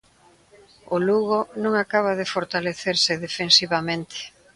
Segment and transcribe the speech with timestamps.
[0.95, 4.19] O Lugo non acaba de fortalecerse defensivamente.